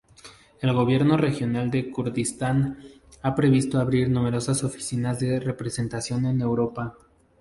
El 0.61 0.73
Gobierno 0.73 1.15
Regional 1.15 1.69
de 1.69 1.91
Kurdistán 1.91 2.79
ha 3.21 3.35
previsto 3.35 3.77
abrir 3.79 4.09
numerosas 4.09 4.63
oficinas 4.63 5.19
de 5.19 5.39
representación 5.39 6.25
en 6.25 6.41
Europa. 6.41 6.97